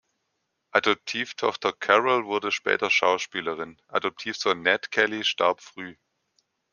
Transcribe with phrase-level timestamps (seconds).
[0.71, 5.95] Adoptivtochter Carol wurde später Schauspielerin; Adoptivsohn Nat Kelly starb früh.